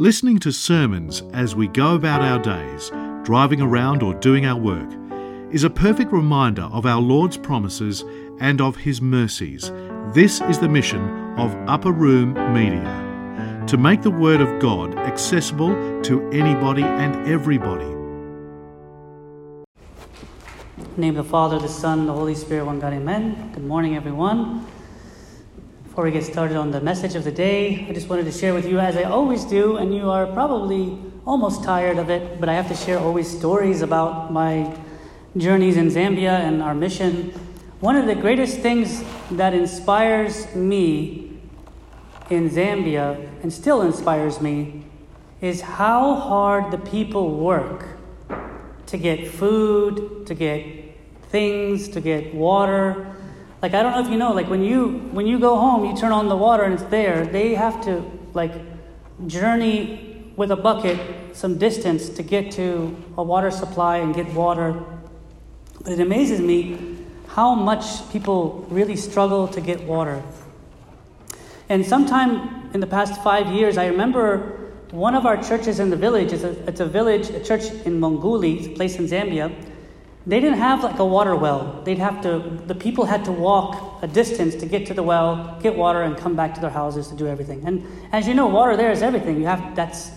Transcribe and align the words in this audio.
Listening 0.00 0.38
to 0.38 0.52
sermons 0.52 1.24
as 1.32 1.56
we 1.56 1.66
go 1.66 1.96
about 1.96 2.22
our 2.22 2.38
days, 2.38 2.92
driving 3.24 3.60
around 3.60 4.00
or 4.00 4.14
doing 4.14 4.46
our 4.46 4.56
work, 4.56 4.88
is 5.50 5.64
a 5.64 5.70
perfect 5.70 6.12
reminder 6.12 6.62
of 6.70 6.86
our 6.86 7.00
Lord's 7.00 7.36
promises 7.36 8.04
and 8.38 8.60
of 8.60 8.76
His 8.76 9.02
mercies. 9.02 9.72
This 10.14 10.40
is 10.42 10.60
the 10.60 10.68
mission 10.68 11.00
of 11.36 11.52
Upper 11.68 11.90
Room 11.90 12.34
Media 12.54 13.64
to 13.66 13.76
make 13.76 14.02
the 14.02 14.10
Word 14.12 14.40
of 14.40 14.60
God 14.60 14.96
accessible 14.96 15.74
to 16.02 16.30
anybody 16.30 16.84
and 16.84 17.28
everybody. 17.28 17.92
Name 20.96 21.16
of 21.16 21.24
the 21.24 21.28
Father, 21.28 21.58
the 21.58 21.66
Son, 21.66 22.06
the 22.06 22.12
Holy 22.12 22.36
Spirit, 22.36 22.66
one 22.66 22.78
God, 22.78 22.92
amen. 22.92 23.50
Good 23.52 23.64
morning, 23.64 23.96
everyone. 23.96 24.64
Before 25.98 26.06
we 26.06 26.12
get 26.12 26.22
started 26.22 26.56
on 26.56 26.70
the 26.70 26.80
message 26.80 27.16
of 27.16 27.24
the 27.24 27.32
day, 27.32 27.84
I 27.88 27.92
just 27.92 28.08
wanted 28.08 28.26
to 28.26 28.30
share 28.30 28.54
with 28.54 28.68
you, 28.68 28.78
as 28.78 28.96
I 28.96 29.02
always 29.02 29.44
do, 29.44 29.78
and 29.78 29.92
you 29.92 30.08
are 30.10 30.28
probably 30.28 30.96
almost 31.26 31.64
tired 31.64 31.98
of 31.98 32.08
it, 32.08 32.38
but 32.38 32.48
I 32.48 32.54
have 32.54 32.68
to 32.68 32.74
share 32.76 33.00
always 33.00 33.28
stories 33.28 33.82
about 33.82 34.32
my 34.32 34.78
journeys 35.36 35.76
in 35.76 35.88
Zambia 35.88 36.38
and 36.38 36.62
our 36.62 36.72
mission. 36.72 37.30
One 37.80 37.96
of 37.96 38.06
the 38.06 38.14
greatest 38.14 38.60
things 38.60 39.02
that 39.32 39.54
inspires 39.54 40.54
me 40.54 41.40
in 42.30 42.48
Zambia 42.48 43.42
and 43.42 43.52
still 43.52 43.82
inspires 43.82 44.40
me 44.40 44.84
is 45.40 45.62
how 45.62 46.14
hard 46.14 46.70
the 46.70 46.78
people 46.78 47.34
work 47.38 47.98
to 48.86 48.96
get 48.96 49.26
food, 49.26 50.28
to 50.28 50.34
get 50.36 50.64
things, 51.30 51.88
to 51.88 52.00
get 52.00 52.32
water. 52.36 53.16
Like 53.60 53.74
I 53.74 53.82
don't 53.82 53.92
know 53.92 54.00
if 54.00 54.08
you 54.08 54.18
know, 54.18 54.32
like 54.32 54.48
when 54.48 54.62
you 54.62 55.08
when 55.12 55.26
you 55.26 55.38
go 55.38 55.56
home, 55.56 55.84
you 55.84 55.96
turn 55.96 56.12
on 56.12 56.28
the 56.28 56.36
water 56.36 56.62
and 56.62 56.74
it's 56.74 56.84
there. 56.84 57.26
They 57.26 57.54
have 57.54 57.82
to 57.84 58.04
like 58.34 58.52
journey 59.26 60.32
with 60.36 60.52
a 60.52 60.56
bucket 60.56 60.98
some 61.32 61.58
distance 61.58 62.08
to 62.10 62.22
get 62.22 62.52
to 62.52 62.96
a 63.16 63.22
water 63.22 63.50
supply 63.50 63.98
and 63.98 64.14
get 64.14 64.32
water. 64.34 64.80
But 65.82 65.92
it 65.92 66.00
amazes 66.00 66.40
me 66.40 66.96
how 67.28 67.54
much 67.54 68.10
people 68.10 68.66
really 68.70 68.96
struggle 68.96 69.46
to 69.48 69.60
get 69.60 69.82
water. 69.84 70.22
And 71.68 71.84
sometime 71.84 72.70
in 72.72 72.80
the 72.80 72.86
past 72.86 73.22
five 73.22 73.48
years, 73.48 73.78
I 73.78 73.86
remember 73.86 74.72
one 74.90 75.14
of 75.14 75.26
our 75.26 75.36
churches 75.42 75.80
in 75.80 75.90
the 75.90 75.96
village, 75.96 76.32
it's 76.32 76.44
a, 76.44 76.50
it's 76.68 76.80
a 76.80 76.86
village, 76.86 77.30
a 77.30 77.44
church 77.44 77.64
in 77.84 78.00
Monguli, 78.00 78.72
a 78.72 78.74
place 78.74 78.96
in 78.96 79.06
Zambia, 79.06 79.52
they 80.28 80.40
didn't 80.40 80.58
have 80.58 80.84
like 80.84 80.98
a 80.98 81.06
water 81.06 81.34
well. 81.34 81.80
They'd 81.84 81.98
have 81.98 82.20
to, 82.22 82.60
the 82.66 82.74
people 82.74 83.06
had 83.06 83.24
to 83.24 83.32
walk 83.32 84.02
a 84.02 84.06
distance 84.06 84.54
to 84.56 84.66
get 84.66 84.86
to 84.88 84.94
the 84.94 85.02
well, 85.02 85.58
get 85.62 85.74
water, 85.74 86.02
and 86.02 86.18
come 86.18 86.36
back 86.36 86.54
to 86.54 86.60
their 86.60 86.70
houses 86.70 87.08
to 87.08 87.16
do 87.16 87.26
everything. 87.26 87.66
And 87.66 87.86
as 88.12 88.28
you 88.28 88.34
know, 88.34 88.46
water 88.46 88.76
there 88.76 88.92
is 88.92 89.00
everything. 89.00 89.38
You 89.38 89.46
have, 89.46 89.74
that's 89.74 90.10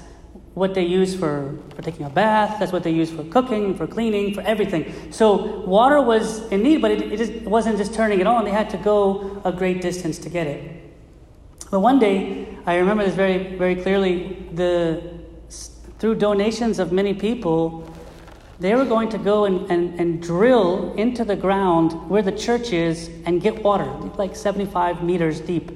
what 0.54 0.74
they 0.74 0.84
use 0.84 1.16
for, 1.16 1.58
for 1.74 1.82
taking 1.82 2.06
a 2.06 2.10
bath, 2.10 2.60
that's 2.60 2.74
what 2.74 2.84
they 2.84 2.92
use 2.92 3.10
for 3.10 3.24
cooking, 3.24 3.74
for 3.74 3.88
cleaning, 3.88 4.34
for 4.34 4.42
everything. 4.42 4.94
So 5.12 5.62
water 5.62 6.02
was 6.02 6.46
in 6.52 6.62
need, 6.62 6.82
but 6.82 6.92
it, 6.92 7.14
it, 7.14 7.18
just, 7.18 7.32
it 7.32 7.48
wasn't 7.48 7.78
just 7.78 7.94
turning 7.94 8.20
it 8.20 8.28
on. 8.28 8.44
They 8.44 8.52
had 8.52 8.70
to 8.72 8.78
go 8.78 9.42
a 9.46 9.54
great 9.54 9.82
distance 9.82 10.20
to 10.20 10.30
get 10.30 10.46
it. 10.46 10.94
But 11.72 11.80
one 11.80 12.00
day, 12.00 12.58
I 12.66 12.76
remember 12.76 13.06
this 13.06 13.16
very, 13.16 13.56
very 13.56 13.78
clearly, 13.78 14.46
the, 14.52 15.22
through 16.00 16.16
donations 16.16 16.80
of 16.80 16.92
many 16.92 17.14
people, 17.14 17.88
they 18.62 18.76
were 18.76 18.86
going 18.86 19.10
to 19.10 19.18
go 19.18 19.46
and, 19.46 19.72
and, 19.72 20.00
and 20.00 20.22
drill 20.22 20.94
into 20.94 21.26
the 21.26 21.36
ground 21.36 21.94
where 22.08 22.22
the 22.22 22.32
church 22.32 22.72
is 22.72 23.10
and 23.26 23.42
get 23.42 23.64
water, 23.64 23.86
like 24.20 24.36
75 24.36 25.04
meters 25.04 25.40
deep. 25.40 25.72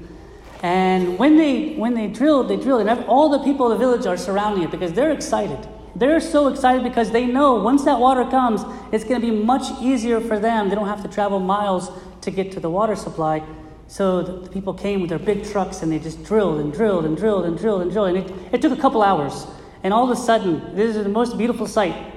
And 0.62 1.18
when 1.18 1.36
they, 1.36 1.74
when 1.74 1.96
they 1.96 2.06
drilled, 2.06 2.48
they 2.48 2.58
drilled, 2.58 2.88
and 2.88 3.06
all 3.06 3.30
the 3.30 3.40
people 3.40 3.72
of 3.72 3.80
the 3.80 3.84
village 3.84 4.06
are 4.06 4.18
surrounding 4.18 4.64
it 4.64 4.70
because 4.70 4.94
they're 4.94 5.12
excited. 5.12 5.68
They're 5.96 6.20
so 6.20 6.48
excited 6.48 6.84
because 6.84 7.10
they 7.10 7.26
know 7.26 7.56
once 7.56 7.86
that 7.86 8.00
water 8.00 8.24
comes, 8.24 8.62
it's 8.94 9.04
going 9.04 9.20
to 9.20 9.32
be 9.32 9.36
much 9.36 9.64
easier 9.82 10.22
for 10.22 10.38
them. 10.38 10.70
They 10.70 10.76
don't 10.76 10.88
have 10.88 11.02
to 11.02 11.10
travel 11.10 11.40
miles 11.40 11.90
to 12.22 12.30
get 12.30 12.52
to 12.52 12.60
the 12.60 12.70
water 12.70 12.96
supply. 12.96 13.42
So 13.88 14.22
the, 14.22 14.50
people 14.50 14.76
came 14.76 15.02
with 15.02 15.10
their 15.10 15.20
big 15.20 15.44
trucks 15.44 15.82
and 15.82 15.92
they 15.92 15.98
just 15.98 16.24
drilled 16.24 16.60
and 16.60 16.72
drilled 16.72 17.06
and 17.06 17.18
drilled 17.18 17.46
and 17.46 17.58
drilled 17.58 17.82
and 17.82 17.92
drilled. 17.92 18.16
And 18.16 18.18
it, 18.18 18.54
it 18.54 18.62
took 18.62 18.78
a 18.78 18.82
couple 18.82 19.02
hours. 19.02 19.48
And 19.82 19.92
all 19.92 20.04
of 20.04 20.16
a 20.16 20.22
sudden, 20.22 20.76
this 20.76 20.96
is 20.96 21.04
the 21.04 21.10
most 21.10 21.36
beautiful 21.36 21.66
sight 21.66 22.15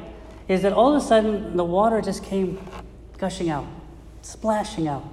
is 0.49 0.63
that 0.63 0.73
all 0.73 0.95
of 0.95 1.03
a 1.03 1.07
sudden 1.07 1.57
the 1.57 1.65
water 1.65 2.01
just 2.01 2.25
came 2.25 2.59
gushing 3.19 3.51
out, 3.51 3.67
splashing 4.23 4.89
out. 4.89 5.05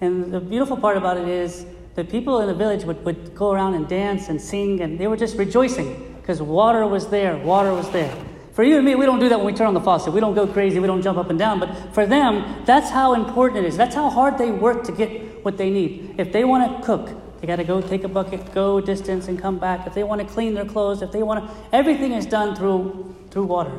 And 0.00 0.32
the 0.32 0.40
beautiful 0.40 0.76
part 0.76 0.98
about 0.98 1.16
it 1.16 1.26
is 1.26 1.64
the 1.94 2.04
people 2.04 2.40
in 2.40 2.48
the 2.48 2.54
village 2.54 2.84
would, 2.84 3.02
would 3.04 3.34
go 3.34 3.52
around 3.52 3.74
and 3.74 3.88
dance 3.88 4.28
and 4.28 4.40
sing, 4.40 4.82
and 4.82 4.98
they 4.98 5.06
were 5.06 5.16
just 5.16 5.38
rejoicing 5.38 6.14
because 6.20 6.42
water 6.42 6.86
was 6.86 7.08
there, 7.08 7.38
water 7.38 7.72
was 7.72 7.90
there. 7.90 8.14
For 8.52 8.62
you 8.62 8.76
and 8.76 8.84
me, 8.84 8.94
we 8.94 9.06
don't 9.06 9.18
do 9.18 9.28
that 9.28 9.38
when 9.38 9.46
we 9.46 9.52
turn 9.54 9.66
on 9.66 9.74
the 9.74 9.80
faucet. 9.80 10.12
We 10.12 10.20
don't 10.20 10.34
go 10.34 10.46
crazy, 10.46 10.78
we 10.78 10.86
don't 10.86 11.02
jump 11.02 11.18
up 11.18 11.30
and 11.30 11.38
down. 11.38 11.60
But 11.60 11.74
for 11.94 12.06
them, 12.06 12.64
that's 12.64 12.90
how 12.90 13.14
important 13.14 13.64
it 13.64 13.68
is. 13.68 13.76
That's 13.76 13.94
how 13.94 14.10
hard 14.10 14.38
they 14.38 14.50
work 14.50 14.84
to 14.84 14.92
get 14.92 15.44
what 15.44 15.56
they 15.56 15.70
need. 15.70 16.14
If 16.18 16.32
they 16.32 16.44
want 16.44 16.76
to 16.76 16.86
cook, 16.86 17.40
they 17.40 17.46
got 17.46 17.56
to 17.56 17.64
go 17.64 17.80
take 17.80 18.04
a 18.04 18.08
bucket, 18.08 18.54
go 18.54 18.80
distance, 18.80 19.28
and 19.28 19.40
come 19.40 19.58
back. 19.58 19.86
If 19.86 19.94
they 19.94 20.02
want 20.02 20.22
to 20.22 20.26
clean 20.26 20.54
their 20.54 20.64
clothes, 20.64 21.02
if 21.02 21.12
they 21.12 21.22
want 21.22 21.46
to, 21.46 21.54
everything 21.70 22.12
is 22.12 22.24
done 22.24 22.56
through, 22.56 23.14
through 23.30 23.44
water 23.44 23.78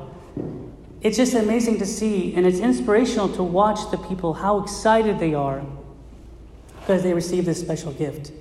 it's 1.02 1.18
just 1.18 1.34
amazing 1.34 1.78
to 1.80 1.86
see, 1.86 2.34
and 2.34 2.46
it's 2.46 2.60
inspirational 2.60 3.30
to 3.36 3.44
watch 3.44 3.92
the 3.92 3.98
people 3.98 4.34
how 4.34 4.64
excited 4.64 5.20
they 5.20 5.34
are 5.34 5.64
because 6.80 7.04
they 7.04 7.14
receive 7.14 7.46
this 7.46 7.60
special 7.60 7.92
gift. 7.92 8.32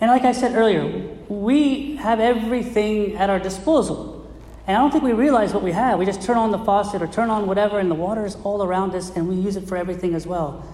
And 0.00 0.10
like 0.10 0.22
I 0.22 0.32
said 0.32 0.54
earlier, 0.54 0.84
we 1.28 1.96
have 1.96 2.20
everything 2.20 3.16
at 3.16 3.28
our 3.28 3.38
disposal. 3.38 4.30
And 4.66 4.76
I 4.76 4.80
don't 4.80 4.90
think 4.90 5.04
we 5.04 5.12
realize 5.12 5.54
what 5.54 5.62
we 5.62 5.72
have. 5.72 5.98
We 5.98 6.06
just 6.06 6.22
turn 6.22 6.36
on 6.36 6.50
the 6.50 6.58
faucet 6.58 7.02
or 7.02 7.06
turn 7.06 7.30
on 7.30 7.46
whatever, 7.46 7.78
and 7.78 7.90
the 7.90 7.94
water 7.94 8.26
is 8.26 8.36
all 8.42 8.62
around 8.62 8.94
us, 8.94 9.10
and 9.10 9.28
we 9.28 9.36
use 9.36 9.56
it 9.56 9.68
for 9.68 9.76
everything 9.76 10.14
as 10.14 10.26
well. 10.26 10.64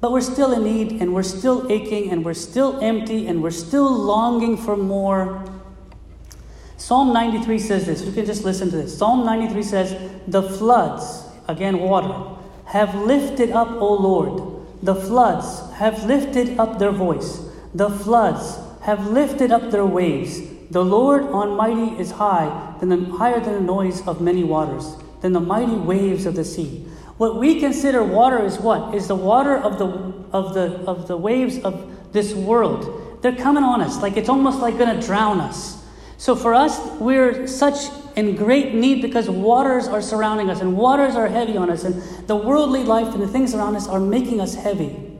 But 0.00 0.12
we're 0.12 0.20
still 0.20 0.52
in 0.52 0.64
need, 0.64 1.00
and 1.00 1.14
we're 1.14 1.22
still 1.22 1.70
aching, 1.70 2.10
and 2.10 2.24
we're 2.24 2.34
still 2.34 2.80
empty, 2.80 3.26
and 3.26 3.42
we're 3.42 3.50
still 3.50 3.90
longing 3.90 4.56
for 4.56 4.76
more 4.76 5.44
Psalm 6.84 7.14
93 7.14 7.58
says 7.60 7.86
this. 7.86 8.02
You 8.02 8.12
can 8.12 8.26
just 8.26 8.44
listen 8.44 8.70
to 8.70 8.76
this. 8.76 8.98
Psalm 8.98 9.24
93 9.24 9.62
says, 9.62 10.10
The 10.28 10.42
floods, 10.42 11.24
again, 11.48 11.78
water, 11.78 12.36
have 12.66 12.94
lifted 12.94 13.52
up, 13.52 13.68
O 13.80 13.94
Lord. 13.94 14.66
The 14.82 14.94
floods 14.94 15.72
have 15.76 16.04
lifted 16.04 16.58
up 16.58 16.78
their 16.78 16.90
voice. 16.90 17.40
The 17.74 17.88
floods 17.88 18.58
have 18.82 19.06
lifted 19.06 19.50
up 19.50 19.70
their 19.70 19.86
waves. 19.86 20.42
The 20.70 20.84
Lord 20.84 21.22
Almighty 21.22 21.98
is 21.98 22.10
high, 22.10 22.76
than 22.80 22.90
the, 22.90 23.16
higher 23.16 23.40
than 23.40 23.54
the 23.54 23.60
noise 23.60 24.06
of 24.06 24.20
many 24.20 24.44
waters, 24.44 24.94
than 25.22 25.32
the 25.32 25.40
mighty 25.40 25.76
waves 25.76 26.26
of 26.26 26.34
the 26.34 26.44
sea. 26.44 26.86
What 27.16 27.40
we 27.40 27.60
consider 27.60 28.04
water 28.04 28.44
is 28.44 28.58
what? 28.58 28.94
Is 28.94 29.08
the 29.08 29.16
water 29.16 29.56
of 29.56 29.78
the 29.78 29.86
of 30.36 30.52
the 30.52 30.84
of 30.86 31.08
the 31.08 31.16
waves 31.16 31.60
of 31.60 32.12
this 32.12 32.34
world. 32.34 33.22
They're 33.22 33.36
coming 33.36 33.64
on 33.64 33.80
us, 33.80 34.02
like 34.02 34.18
it's 34.18 34.28
almost 34.28 34.58
like 34.58 34.76
gonna 34.76 35.00
drown 35.00 35.40
us. 35.40 35.80
So 36.16 36.36
for 36.36 36.54
us, 36.54 36.78
we're 37.00 37.46
such 37.46 37.90
in 38.16 38.36
great 38.36 38.74
need 38.74 39.02
because 39.02 39.28
waters 39.28 39.88
are 39.88 40.00
surrounding 40.00 40.48
us 40.48 40.60
and 40.60 40.76
waters 40.76 41.16
are 41.16 41.28
heavy 41.28 41.56
on 41.56 41.70
us, 41.70 41.84
and 41.84 42.02
the 42.28 42.36
worldly 42.36 42.84
life 42.84 43.12
and 43.14 43.22
the 43.22 43.28
things 43.28 43.54
around 43.54 43.76
us 43.76 43.88
are 43.88 44.00
making 44.00 44.40
us 44.40 44.54
heavy. 44.54 45.14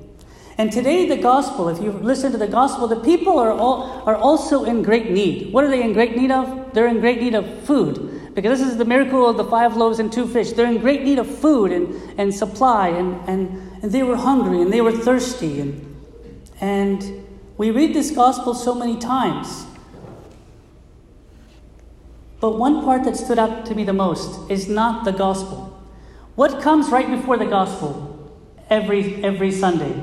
And 0.57 0.71
today, 0.71 1.09
the 1.09 1.17
gospel, 1.17 1.69
if 1.69 1.83
you 1.83 1.91
listen 1.91 2.31
to 2.31 2.39
the 2.39 2.47
gospel, 2.47 2.87
the 2.87 3.01
people 3.01 3.41
are, 3.41 3.51
all, 3.51 4.05
are 4.07 4.15
also 4.15 4.65
in 4.65 4.83
great 4.83 5.11
need. 5.11 5.53
What 5.53 5.65
are 5.65 5.69
they 5.69 5.83
in 5.83 5.93
great 5.93 6.17
need 6.17 6.31
of? 6.31 6.73
They're 6.73 6.87
in 6.87 7.01
great 7.01 7.21
need 7.21 7.35
of 7.35 7.63
food. 7.65 8.35
Because 8.35 8.61
this 8.61 8.69
is 8.69 8.77
the 8.77 8.85
miracle 8.85 9.29
of 9.29 9.37
the 9.37 9.45
five 9.45 9.77
loaves 9.77 9.99
and 9.99 10.13
two 10.13 10.29
fish. 10.29 10.53
They're 10.53 10.71
in 10.71 10.79
great 10.79 11.03
need 11.03 11.19
of 11.19 11.27
food 11.39 11.73
and, 11.73 12.21
and 12.21 12.33
supply, 12.33 12.89
and, 12.89 13.29
and, 13.29 13.83
and 13.83 13.91
they 13.91 14.05
were 14.05 14.17
hungry 14.17 14.61
and 14.61 14.73
they 14.73 14.81
were 14.81 14.93
thirsty. 14.93 15.61
And, 15.61 16.05
and 16.61 17.27
we 17.57 17.73
read 17.73 17.95
this 17.95 18.13
gospel 18.13 18.55
so 18.55 18.75
many 18.75 18.97
times. 18.97 19.67
But 22.45 22.59
one 22.59 22.85
part 22.85 23.05
that 23.05 23.17
stood 23.17 23.39
out 23.39 23.65
to 23.65 23.75
me 23.75 23.85
the 23.85 23.95
most 23.95 24.51
is 24.51 24.69
not 24.69 25.07
the 25.07 25.13
gospel. 25.13 25.83
What 26.35 26.61
comes 26.61 26.91
right 26.91 27.09
before 27.09 27.39
the 27.39 27.47
gospel 27.47 28.31
every, 28.69 29.25
every 29.25 29.51
Sunday? 29.51 29.95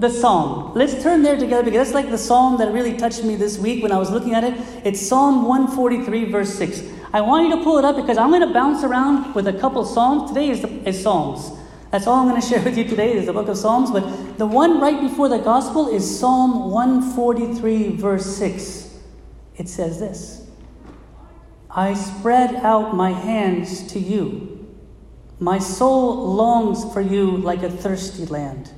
The 0.00 0.10
psalm. 0.10 0.74
Let's 0.74 1.00
turn 1.00 1.22
there 1.22 1.36
together 1.38 1.62
because 1.62 1.78
that's 1.78 1.94
like 1.94 2.10
the 2.10 2.18
psalm 2.18 2.58
that 2.58 2.72
really 2.72 2.96
touched 2.96 3.22
me 3.22 3.36
this 3.36 3.56
week 3.56 3.84
when 3.84 3.92
I 3.92 3.98
was 3.98 4.10
looking 4.10 4.34
at 4.34 4.42
it. 4.42 4.54
It's 4.84 5.00
Psalm 5.00 5.44
143, 5.46 6.24
verse 6.24 6.52
6. 6.54 6.82
I 7.12 7.20
want 7.20 7.48
you 7.48 7.56
to 7.56 7.62
pull 7.62 7.78
it 7.78 7.84
up 7.84 7.94
because 7.94 8.18
I'm 8.18 8.30
going 8.30 8.42
to 8.42 8.52
bounce 8.52 8.82
around 8.82 9.36
with 9.36 9.46
a 9.46 9.52
couple 9.52 9.84
psalms. 9.84 10.30
Today 10.30 10.50
is, 10.50 10.62
the, 10.62 10.88
is 10.88 11.00
Psalms. 11.00 11.52
That's 11.92 12.08
all 12.08 12.16
I'm 12.16 12.28
going 12.28 12.40
to 12.42 12.48
share 12.48 12.64
with 12.64 12.76
you 12.76 12.82
today 12.82 13.12
is 13.12 13.26
the 13.26 13.32
book 13.32 13.46
of 13.46 13.56
Psalms. 13.56 13.92
But 13.92 14.38
the 14.38 14.46
one 14.46 14.80
right 14.80 15.00
before 15.00 15.28
the 15.28 15.38
gospel 15.38 15.86
is 15.86 16.18
Psalm 16.18 16.72
143, 16.72 17.90
verse 17.90 18.26
6. 18.26 18.98
It 19.56 19.68
says 19.68 20.00
this. 20.00 20.47
I 21.78 21.94
spread 21.94 22.56
out 22.56 22.96
my 22.96 23.12
hands 23.12 23.92
to 23.92 24.00
you. 24.00 24.66
My 25.38 25.60
soul 25.60 26.34
longs 26.34 26.92
for 26.92 27.00
you 27.00 27.36
like 27.36 27.62
a 27.62 27.70
thirsty 27.70 28.26
land. 28.26 28.72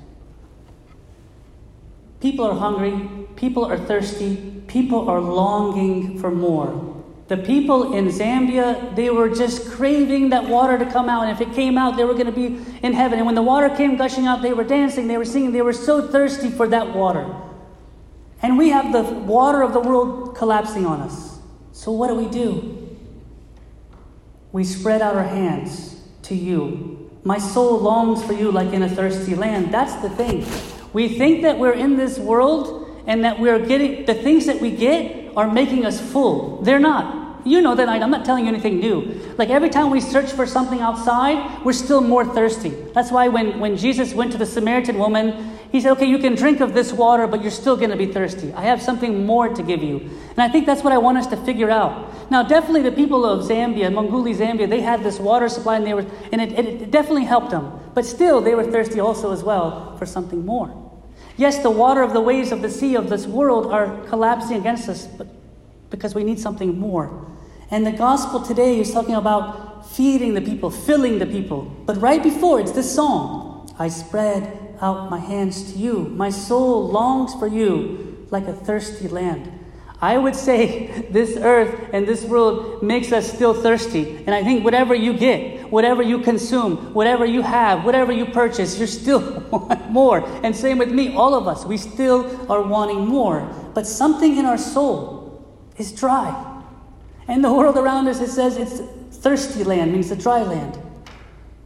People 2.21 2.45
are 2.45 2.55
hungry, 2.55 3.09
people 3.37 3.65
are 3.65 3.79
thirsty, 3.79 4.63
people 4.67 5.09
are 5.09 5.19
longing 5.19 6.19
for 6.19 6.31
more. 6.31 7.03
The 7.29 7.39
people 7.39 7.95
in 7.95 8.09
Zambia, 8.09 8.95
they 8.95 9.09
were 9.09 9.31
just 9.31 9.71
craving 9.71 10.29
that 10.29 10.45
water 10.45 10.77
to 10.77 10.85
come 10.85 11.09
out. 11.09 11.23
And 11.23 11.33
if 11.33 11.41
it 11.41 11.55
came 11.55 11.79
out, 11.79 11.97
they 11.97 12.05
were 12.05 12.13
going 12.13 12.27
to 12.27 12.33
be 12.33 12.63
in 12.83 12.93
heaven. 12.93 13.19
And 13.19 13.25
when 13.25 13.35
the 13.35 13.41
water 13.41 13.75
came 13.75 13.97
gushing 13.97 14.27
out, 14.27 14.43
they 14.43 14.53
were 14.53 14.65
dancing, 14.65 15.09
they 15.09 15.17
were 15.17 15.25
singing, 15.25 15.53
they 15.53 15.63
were 15.63 15.73
so 15.73 16.07
thirsty 16.07 16.51
for 16.51 16.69
that 16.69 16.95
water. 16.95 17.35
And 18.43 18.59
we 18.59 18.69
have 18.69 18.93
the 18.93 19.05
water 19.05 19.63
of 19.63 19.73
the 19.73 19.81
world 19.81 20.37
collapsing 20.37 20.85
on 20.85 21.01
us. 21.01 21.39
So 21.73 21.93
what 21.93 22.09
do 22.09 22.15
we 22.15 22.29
do? 22.29 22.80
We 24.53 24.65
spread 24.65 25.01
out 25.01 25.15
our 25.15 25.25
hands 25.25 26.01
to 26.23 26.35
you. 26.35 27.11
My 27.23 27.39
soul 27.39 27.79
longs 27.79 28.25
for 28.25 28.33
you 28.33 28.51
like 28.51 28.73
in 28.73 28.83
a 28.83 28.89
thirsty 28.89 29.35
land. 29.35 29.73
That's 29.73 29.95
the 30.03 30.11
thing. 30.11 30.47
We 30.93 31.19
think 31.19 31.43
that 31.43 31.59
we're 31.59 31.75
in 31.75 31.97
this 31.97 32.19
world 32.19 33.03
and 33.07 33.25
that 33.25 33.39
we're 33.39 33.65
getting 33.65 34.07
the 34.07 34.15
things 34.15 34.47
that 34.47 34.61
we 34.61 34.71
get 34.71 35.37
are 35.37 35.51
making 35.51 35.87
us 35.87 36.01
full. 36.01 36.63
They're 36.63 36.81
not. 36.81 37.47
You 37.47 37.63
know 37.63 37.75
that 37.75 37.89
I'm 37.89 38.11
not 38.11 38.25
telling 38.25 38.45
you 38.45 38.51
anything 38.51 38.81
new. 38.81 39.35
Like 39.39 39.49
every 39.49 39.71
time 39.71 39.91
we 39.91 40.01
search 40.01 40.33
for 40.33 40.47
something 40.47 40.81
outside, 40.81 41.65
we're 41.65 41.73
still 41.73 42.01
more 42.01 42.25
thirsty. 42.25 42.71
That's 42.93 43.11
why 43.11 43.29
when, 43.29 43.61
when 43.61 43.77
Jesus 43.77 44.13
went 44.13 44.33
to 44.33 44.39
the 44.39 44.47
Samaritan 44.47 44.99
woman, 44.99 45.59
he 45.71 45.81
said, 45.81 45.93
Okay, 45.93 46.07
you 46.07 46.19
can 46.19 46.35
drink 46.35 46.61
of 46.61 46.75
this 46.75 46.93
water, 46.93 47.27
but 47.27 47.43
you're 47.43 47.51
still 47.51 47.77
going 47.77 47.91
to 47.91 47.97
be 47.97 48.07
thirsty. 48.07 48.53
I 48.55 48.63
have 48.63 48.83
something 48.83 49.25
more 49.25 49.49
to 49.49 49.63
give 49.63 49.83
you. 49.83 49.99
And 50.31 50.41
I 50.41 50.49
think 50.49 50.67
that's 50.67 50.83
what 50.83 50.93
I 50.93 50.99
want 50.99 51.19
us 51.19 51.27
to 51.29 51.37
figure 51.37 51.71
out. 51.71 52.31
Now, 52.31 52.43
definitely 52.43 52.83
the 52.83 52.93
people 52.93 53.25
of 53.25 53.45
Zambia, 53.45 53.91
Mongoli 53.91 54.37
Zambia, 54.37 54.69
they 54.69 54.81
had 54.81 55.03
this 55.03 55.19
water 55.19 55.49
supply 55.49 55.77
and, 55.77 55.87
they 55.87 55.95
were, 55.95 56.07
and 56.33 56.41
it, 56.41 56.53
it 56.53 56.91
definitely 56.91 57.25
helped 57.25 57.51
them. 57.51 57.73
But 57.95 58.05
still, 58.05 58.41
they 58.41 58.55
were 58.55 58.65
thirsty 58.65 59.01
also 59.01 59.33
as 59.33 59.43
well 59.43 59.97
for 59.97 60.07
something 60.07 60.45
more. 60.45 60.75
Yes, 61.37 61.63
the 61.63 61.71
water 61.71 62.03
of 62.03 62.13
the 62.13 62.21
waves 62.21 62.53
of 62.53 62.63
the 62.63 62.71
sea 62.71 62.97
of 62.97 63.09
this 63.09 63.27
world 63.27 63.73
are 63.73 64.05
collapsing 64.07 64.57
against 64.57 64.89
us, 64.89 65.07
but 65.07 65.27
because 65.91 66.15
we 66.15 66.25
need 66.25 66.39
something 66.39 66.79
more. 66.79 67.27
And 67.71 67.87
the 67.87 67.93
gospel 67.93 68.41
today 68.41 68.81
is 68.81 68.93
talking 68.93 69.15
about 69.15 69.89
feeding 69.91 70.35
the 70.35 70.41
people, 70.41 70.71
filling 70.71 71.19
the 71.19 71.27
people. 71.27 71.63
But 71.87 72.01
right 72.01 72.23
before, 72.23 72.61
it's 72.61 72.73
this 72.73 72.95
song 72.95 73.75
I 73.79 73.89
spread 73.89 74.70
out 74.81 75.11
my 75.11 75.19
hands 75.19 75.73
to 75.73 75.79
you. 75.79 76.13
My 76.17 76.31
soul 76.31 76.89
longs 76.89 77.35
for 77.35 77.47
you 77.47 78.27
like 78.31 78.47
a 78.47 78.53
thirsty 78.53 79.09
land. 79.09 79.61
I 80.03 80.17
would 80.17 80.35
say 80.35 81.07
this 81.11 81.37
earth 81.37 81.91
and 81.93 82.07
this 82.07 82.25
world 82.25 82.83
makes 82.83 83.13
us 83.13 83.31
still 83.31 83.55
thirsty. 83.55 84.17
And 84.27 84.31
I 84.31 84.43
think 84.43 84.65
whatever 84.65 84.95
you 84.95 85.13
get, 85.13 85.71
whatever 85.71 86.03
you 86.03 86.21
consume, 86.21 86.95
whatever 86.95 87.25
you 87.25 87.43
have, 87.43 87.85
whatever 87.85 88.13
you 88.13 88.27
purchase, 88.27 88.79
you're 88.79 88.87
still 88.87 89.41
want 89.51 89.91
more. 89.91 90.27
And 90.43 90.55
same 90.57 90.79
with 90.79 90.91
me, 90.91 91.15
all 91.15 91.35
of 91.35 91.47
us, 91.47 91.65
we 91.65 91.77
still 91.77 92.51
are 92.51 92.63
wanting 92.63 93.07
more. 93.07 93.43
But 93.75 93.87
something 93.87 94.37
in 94.37 94.47
our 94.47 94.59
soul 94.59 95.45
is 95.77 95.93
dry. 95.93 96.47
And 97.29 97.45
the 97.45 97.53
world 97.53 97.77
around 97.77 98.09
us, 98.09 98.21
it 98.21 98.31
says 98.31 98.57
it's 98.57 98.81
thirsty 99.19 99.65
land, 99.65 99.93
means 99.93 100.09
the 100.09 100.17
dry 100.17 100.43
land. 100.43 100.79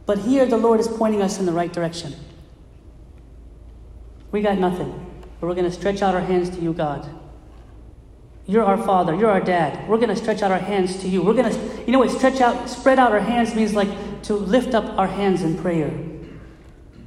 But 0.05 0.19
here 0.19 0.45
the 0.45 0.57
Lord 0.57 0.79
is 0.79 0.87
pointing 0.87 1.21
us 1.21 1.39
in 1.39 1.45
the 1.45 1.51
right 1.51 1.71
direction. 1.71 2.13
We 4.35 4.41
got 4.41 4.57
nothing, 4.57 4.91
but 5.39 5.47
we're 5.47 5.55
going 5.55 5.63
to 5.63 5.71
stretch 5.71 6.01
out 6.01 6.13
our 6.13 6.19
hands 6.19 6.49
to 6.49 6.61
you, 6.61 6.73
God. 6.73 7.09
You're 8.45 8.65
our 8.65 8.75
Father. 8.75 9.15
You're 9.15 9.29
our 9.29 9.39
Dad. 9.39 9.87
We're 9.87 9.95
going 9.95 10.09
to 10.09 10.15
stretch 10.17 10.41
out 10.41 10.51
our 10.51 10.59
hands 10.59 10.99
to 11.03 11.07
you. 11.07 11.21
We're 11.21 11.35
going 11.35 11.53
to, 11.53 11.83
you 11.85 11.93
know 11.93 11.99
what, 11.99 12.11
stretch 12.11 12.41
out, 12.41 12.69
spread 12.69 12.99
out 12.99 13.13
our 13.13 13.21
hands 13.21 13.55
means 13.55 13.73
like 13.73 13.87
to 14.23 14.33
lift 14.33 14.73
up 14.73 14.99
our 14.99 15.07
hands 15.07 15.41
in 15.41 15.57
prayer. 15.57 15.89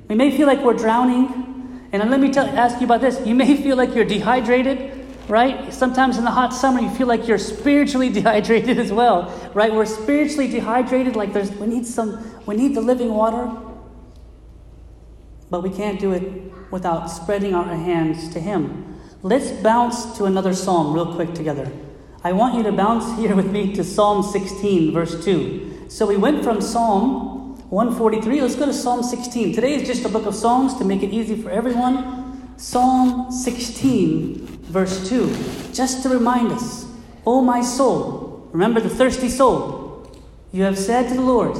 We 0.08 0.14
may 0.14 0.34
feel 0.34 0.46
like 0.46 0.60
we're 0.60 0.72
drowning. 0.72 1.90
And 1.92 2.10
let 2.10 2.18
me 2.18 2.32
tell, 2.32 2.46
ask 2.46 2.80
you 2.80 2.86
about 2.86 3.02
this. 3.02 3.20
You 3.26 3.34
may 3.34 3.58
feel 3.62 3.76
like 3.76 3.94
you're 3.94 4.06
dehydrated 4.06 4.94
right? 5.28 5.74
Sometimes 5.74 6.16
in 6.16 6.24
the 6.24 6.30
hot 6.30 6.54
summer, 6.54 6.80
you 6.80 6.88
feel 6.88 7.06
like 7.06 7.28
you're 7.28 7.36
spiritually 7.36 8.08
dehydrated 8.18 8.78
as 8.78 8.90
well, 8.90 9.30
right? 9.52 9.70
We're 9.70 9.84
spiritually 9.84 10.48
dehydrated, 10.48 11.16
like 11.16 11.34
there's, 11.34 11.50
we 11.50 11.66
need 11.66 11.84
some, 11.84 12.42
we 12.46 12.56
need 12.56 12.74
the 12.74 12.80
living 12.80 13.12
water, 13.12 13.54
but 15.50 15.62
we 15.62 15.70
can't 15.70 16.00
do 16.00 16.12
it 16.12 16.52
without 16.70 17.06
spreading 17.06 17.54
our 17.54 17.74
hands 17.74 18.32
to 18.34 18.40
Him. 18.40 19.00
Let's 19.22 19.50
bounce 19.50 20.16
to 20.18 20.24
another 20.24 20.54
psalm 20.54 20.92
real 20.92 21.14
quick 21.14 21.34
together. 21.34 21.70
I 22.22 22.32
want 22.32 22.56
you 22.56 22.62
to 22.64 22.72
bounce 22.72 23.18
here 23.18 23.34
with 23.34 23.50
me 23.50 23.74
to 23.74 23.84
Psalm 23.84 24.22
16, 24.22 24.92
verse 24.92 25.24
2. 25.24 25.86
So 25.88 26.06
we 26.06 26.16
went 26.16 26.44
from 26.44 26.60
Psalm 26.60 27.56
143, 27.70 28.40
let's 28.40 28.56
go 28.56 28.66
to 28.66 28.72
Psalm 28.72 29.02
16. 29.02 29.54
Today 29.54 29.74
is 29.74 29.86
just 29.86 30.04
a 30.04 30.08
book 30.08 30.26
of 30.26 30.34
Psalms 30.34 30.74
to 30.78 30.84
make 30.84 31.02
it 31.02 31.10
easy 31.10 31.40
for 31.40 31.50
everyone. 31.50 32.56
Psalm 32.56 33.30
16, 33.30 34.46
verse 34.64 35.08
2, 35.08 35.72
just 35.72 36.02
to 36.02 36.08
remind 36.08 36.50
us, 36.50 36.86
O 37.26 37.40
my 37.40 37.60
soul, 37.60 38.48
remember 38.52 38.80
the 38.80 38.88
thirsty 38.88 39.28
soul, 39.28 40.10
you 40.50 40.62
have 40.62 40.78
said 40.78 41.08
to 41.08 41.14
the 41.14 41.20
Lord, 41.20 41.56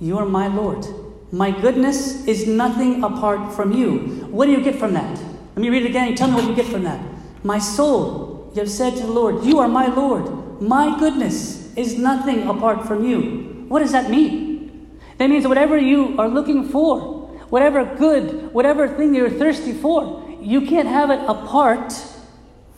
You 0.00 0.18
are 0.18 0.26
my 0.26 0.48
Lord. 0.48 0.86
My 1.30 1.50
goodness 1.50 2.26
is 2.26 2.46
nothing 2.46 3.04
apart 3.04 3.52
from 3.54 3.72
you. 3.72 4.26
What 4.30 4.46
do 4.46 4.52
you 4.52 4.62
get 4.62 4.76
from 4.76 4.94
that? 4.94 5.18
Let 5.18 5.58
me 5.58 5.68
read 5.68 5.82
it 5.82 5.90
again. 5.90 6.14
Tell 6.14 6.28
me 6.28 6.34
what 6.36 6.44
you 6.44 6.54
get 6.54 6.66
from 6.66 6.84
that. 6.84 7.04
My 7.42 7.58
soul, 7.58 8.50
you 8.54 8.60
have 8.60 8.70
said 8.70 8.94
to 8.96 9.02
the 9.02 9.12
Lord, 9.12 9.44
You 9.44 9.58
are 9.58 9.68
my 9.68 9.88
Lord. 9.88 10.62
My 10.62 10.98
goodness 10.98 11.74
is 11.76 11.98
nothing 11.98 12.48
apart 12.48 12.86
from 12.86 13.04
you. 13.04 13.66
What 13.68 13.80
does 13.80 13.92
that 13.92 14.10
mean? 14.10 14.90
That 15.18 15.28
means 15.28 15.46
whatever 15.46 15.76
you 15.76 16.18
are 16.18 16.28
looking 16.28 16.68
for, 16.68 17.28
whatever 17.50 17.84
good, 17.84 18.52
whatever 18.54 18.88
thing 18.88 19.14
you're 19.14 19.30
thirsty 19.30 19.72
for, 19.72 20.24
you 20.40 20.62
can't 20.62 20.88
have 20.88 21.10
it 21.10 21.20
apart 21.28 21.92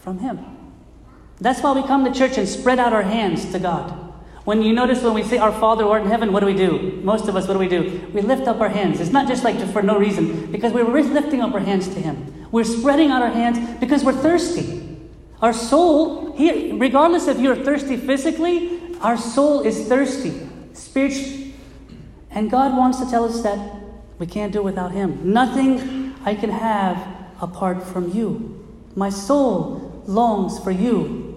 from 0.01 0.19
Him. 0.19 0.41
That's 1.41 1.63
why 1.63 1.73
we 1.73 1.83
come 1.83 2.05
to 2.05 2.13
church 2.13 2.37
and 2.37 2.49
spread 2.49 2.79
out 2.79 2.93
our 2.93 3.03
hands 3.03 3.53
to 3.53 3.59
God. 3.59 4.00
When 4.51 4.63
you 4.63 4.73
notice 4.73 5.01
when 5.01 5.15
we 5.15 5.23
say, 5.23 5.39
Our 5.39 5.53
Father 5.53 5.85
who 5.85 5.91
art 5.91 6.03
in 6.03 6.09
heaven, 6.09 6.33
what 6.33 6.41
do 6.41 6.47
we 6.47 6.55
do? 6.55 7.01
Most 7.05 7.29
of 7.29 7.37
us, 7.37 7.47
what 7.47 7.55
do 7.55 7.61
we 7.61 7.69
do? 7.69 8.11
We 8.13 8.21
lift 8.21 8.49
up 8.49 8.59
our 8.61 8.69
hands. 8.69 8.99
It's 8.99 9.13
not 9.13 9.29
just 9.29 9.45
like 9.45 9.57
for 9.73 9.81
no 9.81 9.97
reason, 9.97 10.51
because 10.51 10.73
we're 10.73 10.83
lifting 10.83 11.41
up 11.41 11.55
our 11.55 11.61
hands 11.61 11.87
to 11.87 12.01
Him. 12.01 12.49
We're 12.51 12.65
spreading 12.65 13.13
out 13.13 13.23
our 13.23 13.31
hands 13.31 13.79
because 13.79 14.03
we're 14.03 14.13
thirsty. 14.13 14.99
Our 15.41 15.53
soul, 15.53 16.33
here, 16.33 16.77
regardless 16.77 17.29
if 17.29 17.39
you're 17.39 17.55
thirsty 17.55 17.97
physically, 17.97 18.81
our 19.01 19.17
soul 19.17 19.61
is 19.61 19.87
thirsty 19.87 20.49
spiritually. 20.73 21.55
And 22.33 22.51
God 22.51 22.77
wants 22.77 22.99
to 22.99 23.09
tell 23.09 23.25
us 23.27 23.43
that 23.43 23.61
we 24.19 24.27
can't 24.27 24.53
do 24.53 24.59
it 24.59 24.65
without 24.65 24.91
Him. 24.91 25.33
Nothing 25.33 26.13
I 26.25 26.35
can 26.35 26.51
have 26.51 26.99
apart 27.41 27.85
from 27.85 28.11
you. 28.11 28.67
My 28.97 29.11
soul 29.11 30.03
longs 30.09 30.59
for 30.59 30.73
you. 30.73 31.30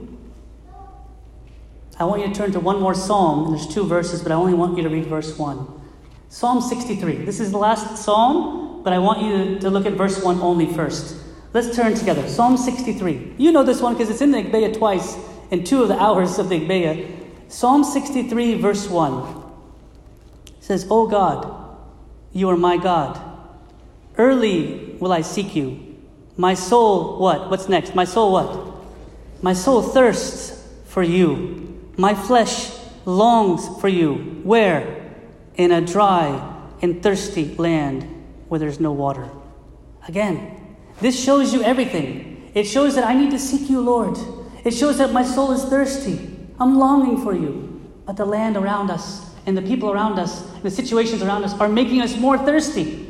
I 1.99 2.05
want 2.05 2.21
you 2.21 2.27
to 2.27 2.33
turn 2.33 2.51
to 2.53 2.59
one 2.59 2.79
more 2.79 2.95
psalm. 2.95 3.45
And 3.45 3.55
there's 3.57 3.67
two 3.67 3.85
verses, 3.85 4.21
but 4.23 4.31
I 4.31 4.35
only 4.35 4.53
want 4.53 4.77
you 4.77 4.83
to 4.83 4.89
read 4.89 5.05
verse 5.05 5.38
1. 5.38 5.81
Psalm 6.29 6.62
63. 6.62 7.17
This 7.17 7.39
is 7.39 7.51
the 7.51 7.57
last 7.57 8.03
psalm, 8.03 8.81
but 8.83 8.93
I 8.93 8.97
want 8.97 9.21
you 9.21 9.59
to 9.59 9.69
look 9.69 9.85
at 9.85 9.93
verse 9.93 10.21
1 10.23 10.39
only 10.41 10.65
first. 10.73 11.23
Let's 11.53 11.75
turn 11.75 11.93
together. 11.93 12.27
Psalm 12.27 12.57
63. 12.57 13.35
You 13.38 13.51
know 13.51 13.63
this 13.63 13.81
one 13.81 13.93
because 13.93 14.09
it's 14.09 14.21
in 14.21 14.31
the 14.31 14.39
Agpeya 14.39 14.75
twice 14.75 15.17
in 15.51 15.63
two 15.63 15.83
of 15.83 15.88
the 15.88 16.00
hours 16.00 16.39
of 16.39 16.50
the 16.50 16.59
Agpeya. 16.59 17.07
Psalm 17.47 17.83
63, 17.83 18.55
verse 18.55 18.89
1 18.89 19.43
says, 20.59 20.88
O 20.89 21.05
God, 21.07 21.77
you 22.31 22.50
are 22.50 22.57
my 22.57 22.77
God. 22.77 23.21
Early 24.17 24.97
will 25.00 25.13
I 25.13 25.21
seek 25.21 25.55
you. 25.55 25.97
My 26.35 26.55
soul, 26.55 27.19
what? 27.19 27.51
What's 27.51 27.69
next? 27.69 27.93
My 27.93 28.05
soul, 28.05 28.31
what? 28.31 29.43
My 29.43 29.53
soul 29.53 29.83
thirsts 29.83 30.67
for 30.85 31.03
you. 31.03 31.73
My 31.97 32.15
flesh 32.15 32.71
longs 33.05 33.67
for 33.79 33.88
you. 33.88 34.41
Where? 34.43 35.15
In 35.55 35.71
a 35.71 35.81
dry 35.81 36.51
and 36.81 37.01
thirsty 37.03 37.55
land 37.55 38.03
where 38.47 38.59
there's 38.59 38.79
no 38.79 38.91
water. 38.91 39.29
Again, 40.07 40.75
this 41.00 41.21
shows 41.21 41.53
you 41.53 41.63
everything. 41.63 42.51
It 42.53 42.63
shows 42.63 42.95
that 42.95 43.03
I 43.03 43.13
need 43.13 43.31
to 43.31 43.39
seek 43.39 43.69
you, 43.69 43.81
Lord. 43.81 44.17
It 44.63 44.71
shows 44.71 44.97
that 44.97 45.12
my 45.12 45.23
soul 45.23 45.51
is 45.51 45.63
thirsty. 45.63 46.38
I'm 46.59 46.77
longing 46.77 47.21
for 47.21 47.33
you. 47.33 47.81
But 48.05 48.17
the 48.17 48.25
land 48.25 48.57
around 48.57 48.89
us 48.91 49.33
and 49.45 49.57
the 49.57 49.62
people 49.62 49.91
around 49.91 50.19
us, 50.19 50.50
and 50.53 50.63
the 50.63 50.71
situations 50.71 51.21
around 51.21 51.43
us 51.43 51.53
are 51.59 51.67
making 51.67 52.01
us 52.01 52.17
more 52.17 52.38
thirsty. 52.38 53.02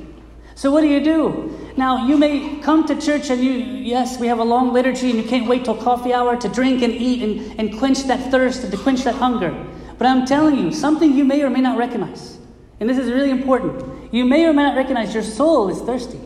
So, 0.55 0.71
what 0.71 0.81
do 0.81 0.87
you 0.87 1.03
do? 1.03 1.73
Now, 1.75 2.07
you 2.07 2.17
may 2.17 2.57
come 2.57 2.85
to 2.87 2.99
church 2.99 3.29
and 3.29 3.43
you, 3.43 3.51
yes, 3.51 4.19
we 4.19 4.27
have 4.27 4.39
a 4.39 4.43
long 4.43 4.71
liturgy 4.71 5.09
and 5.09 5.19
you 5.19 5.27
can't 5.27 5.47
wait 5.47 5.65
till 5.65 5.75
coffee 5.75 6.13
hour 6.13 6.37
to 6.37 6.47
drink 6.47 6.83
and 6.83 6.93
eat 6.93 7.23
and, 7.23 7.59
and 7.59 7.79
quench 7.79 8.03
that 8.03 8.29
thirst 8.29 8.63
and 8.63 8.71
to 8.71 8.77
quench 8.77 9.03
that 9.03 9.15
hunger. 9.15 9.51
But 9.97 10.07
I'm 10.07 10.25
telling 10.25 10.57
you, 10.57 10.71
something 10.71 11.13
you 11.13 11.23
may 11.23 11.41
or 11.41 11.49
may 11.49 11.61
not 11.61 11.77
recognize, 11.77 12.37
and 12.79 12.89
this 12.89 12.97
is 12.97 13.11
really 13.11 13.31
important. 13.31 14.13
You 14.13 14.25
may 14.25 14.45
or 14.45 14.53
may 14.53 14.63
not 14.63 14.75
recognize 14.75 15.13
your 15.13 15.23
soul 15.23 15.69
is 15.69 15.81
thirsty. 15.81 16.19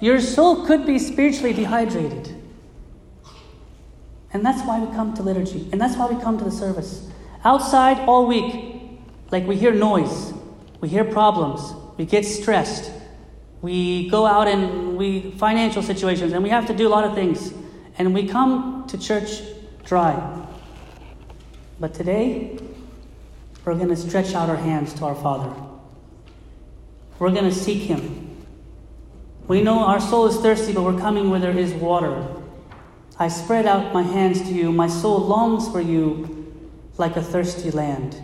Your 0.00 0.20
soul 0.20 0.66
could 0.66 0.84
be 0.84 0.98
spiritually 0.98 1.52
dehydrated. 1.52 2.36
And 4.32 4.44
that's 4.44 4.62
why 4.66 4.78
we 4.78 4.94
come 4.94 5.14
to 5.14 5.22
liturgy, 5.22 5.68
and 5.72 5.80
that's 5.80 5.96
why 5.96 6.06
we 6.06 6.20
come 6.22 6.38
to 6.38 6.44
the 6.44 6.50
service. 6.50 7.08
Outside 7.44 7.98
all 8.00 8.26
week, 8.26 9.00
like 9.30 9.46
we 9.46 9.56
hear 9.56 9.72
noise, 9.72 10.32
we 10.80 10.88
hear 10.88 11.04
problems, 11.04 11.74
we 11.96 12.04
get 12.04 12.24
stressed. 12.24 12.92
We 13.62 14.08
go 14.08 14.26
out 14.26 14.48
and 14.48 14.96
we 14.96 15.32
financial 15.32 15.82
situations 15.82 16.32
and 16.32 16.42
we 16.42 16.50
have 16.50 16.66
to 16.66 16.74
do 16.74 16.88
a 16.88 16.90
lot 16.90 17.04
of 17.04 17.14
things. 17.14 17.52
and 17.98 18.14
we 18.14 18.26
come 18.26 18.86
to 18.88 18.96
church 18.96 19.42
dry. 19.84 20.14
But 21.78 21.92
today, 21.92 22.58
we're 23.64 23.74
going 23.74 23.88
to 23.88 23.96
stretch 23.96 24.34
out 24.34 24.48
our 24.48 24.56
hands 24.56 24.94
to 24.94 25.04
our 25.04 25.14
Father. 25.14 25.54
We're 27.18 27.30
going 27.30 27.44
to 27.44 27.54
seek 27.54 27.82
Him. 27.82 28.46
We 29.48 29.62
know 29.62 29.80
our 29.80 30.00
soul 30.00 30.28
is 30.28 30.38
thirsty, 30.38 30.72
but 30.72 30.82
we're 30.82 30.98
coming 30.98 31.28
where 31.28 31.40
there 31.40 31.58
is 31.58 31.74
water. 31.74 32.26
I 33.18 33.28
spread 33.28 33.66
out 33.66 33.92
my 33.92 34.02
hands 34.02 34.40
to 34.42 34.48
you. 34.48 34.72
My 34.72 34.88
soul 34.88 35.18
longs 35.18 35.70
for 35.70 35.82
you 35.82 36.50
like 36.96 37.16
a 37.16 37.22
thirsty 37.22 37.70
land. 37.70 38.18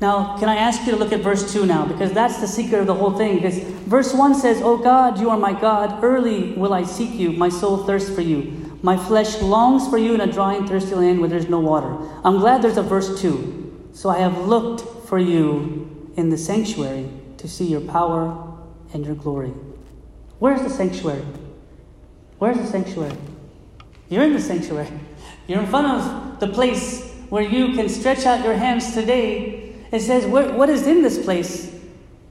Now, 0.00 0.36
can 0.38 0.48
I 0.48 0.56
ask 0.56 0.84
you 0.86 0.92
to 0.92 0.98
look 0.98 1.12
at 1.12 1.20
verse 1.20 1.52
2 1.52 1.66
now? 1.66 1.86
Because 1.86 2.12
that's 2.12 2.40
the 2.40 2.48
secret 2.48 2.80
of 2.80 2.86
the 2.86 2.94
whole 2.94 3.12
thing. 3.16 3.36
Because 3.36 3.58
verse 3.58 4.12
1 4.12 4.34
says, 4.34 4.60
O 4.60 4.76
God, 4.76 5.20
you 5.20 5.30
are 5.30 5.38
my 5.38 5.58
God. 5.58 6.02
Early 6.02 6.52
will 6.52 6.74
I 6.74 6.82
seek 6.82 7.14
you. 7.14 7.32
My 7.32 7.48
soul 7.48 7.84
thirsts 7.84 8.12
for 8.12 8.20
you. 8.20 8.78
My 8.82 8.96
flesh 8.96 9.40
longs 9.40 9.88
for 9.88 9.96
you 9.96 10.14
in 10.14 10.20
a 10.20 10.30
dry 10.30 10.54
and 10.54 10.68
thirsty 10.68 10.94
land 10.94 11.20
where 11.20 11.28
there's 11.28 11.48
no 11.48 11.60
water. 11.60 11.96
I'm 12.24 12.38
glad 12.38 12.60
there's 12.60 12.76
a 12.76 12.82
verse 12.82 13.20
2. 13.20 13.90
So 13.94 14.10
I 14.10 14.18
have 14.18 14.36
looked 14.46 15.08
for 15.08 15.18
you 15.18 16.12
in 16.16 16.28
the 16.28 16.38
sanctuary 16.38 17.08
to 17.38 17.48
see 17.48 17.66
your 17.66 17.80
power 17.80 18.52
and 18.92 19.06
your 19.06 19.14
glory. 19.14 19.52
Where's 20.40 20.60
the 20.62 20.70
sanctuary? 20.70 21.24
Where's 22.38 22.58
the 22.58 22.66
sanctuary? 22.66 23.16
You're 24.08 24.24
in 24.24 24.32
the 24.32 24.40
sanctuary. 24.40 24.88
You're 25.46 25.60
in 25.60 25.66
front 25.66 25.86
of 25.86 26.40
the 26.40 26.48
place 26.48 27.12
where 27.28 27.42
you 27.42 27.74
can 27.74 27.88
stretch 27.88 28.26
out 28.26 28.44
your 28.44 28.54
hands 28.54 28.94
today 28.94 29.63
it 29.94 30.00
says, 30.00 30.26
What 30.26 30.68
is 30.68 30.86
in 30.86 31.02
this 31.02 31.22
place? 31.22 31.72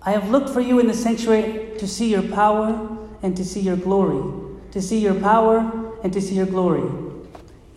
I 0.01 0.11
have 0.11 0.29
looked 0.29 0.49
for 0.49 0.59
you 0.59 0.79
in 0.79 0.87
the 0.87 0.93
sanctuary 0.93 1.77
to 1.79 1.87
see 1.87 2.11
your 2.11 2.23
power 2.23 2.97
and 3.21 3.37
to 3.37 3.45
see 3.45 3.61
your 3.61 3.77
glory. 3.77 4.21
To 4.71 4.81
see 4.81 4.99
your 4.99 5.15
power 5.15 5.93
and 6.03 6.11
to 6.11 6.19
see 6.19 6.35
your 6.35 6.45
glory. 6.45 6.83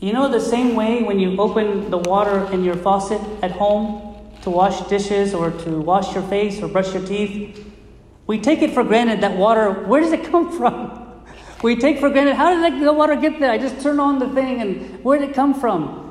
You 0.00 0.12
know, 0.12 0.28
the 0.28 0.40
same 0.40 0.74
way 0.74 1.04
when 1.04 1.20
you 1.20 1.40
open 1.40 1.88
the 1.90 1.98
water 1.98 2.52
in 2.52 2.64
your 2.64 2.74
faucet 2.74 3.20
at 3.42 3.52
home 3.52 4.02
to 4.42 4.50
wash 4.50 4.80
dishes 4.88 5.32
or 5.32 5.52
to 5.52 5.80
wash 5.80 6.14
your 6.14 6.24
face 6.24 6.60
or 6.60 6.68
brush 6.68 6.92
your 6.92 7.06
teeth, 7.06 7.64
we 8.26 8.40
take 8.40 8.62
it 8.62 8.74
for 8.74 8.82
granted 8.82 9.20
that 9.20 9.36
water, 9.36 9.70
where 9.86 10.00
does 10.00 10.12
it 10.12 10.24
come 10.24 10.50
from? 10.58 11.22
We 11.62 11.76
take 11.76 12.00
for 12.00 12.10
granted, 12.10 12.34
how 12.34 12.50
did 12.68 12.82
the 12.82 12.92
water 12.92 13.16
get 13.16 13.38
there? 13.38 13.52
I 13.52 13.58
just 13.58 13.80
turn 13.80 14.00
on 14.00 14.18
the 14.18 14.28
thing 14.30 14.60
and 14.60 15.02
where 15.04 15.18
did 15.18 15.30
it 15.30 15.34
come 15.34 15.54
from? 15.54 16.02